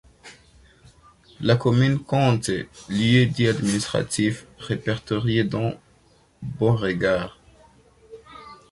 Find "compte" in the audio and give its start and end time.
1.99-2.49